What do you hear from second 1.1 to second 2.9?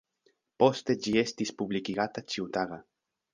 estis publikigata ĉiutaga.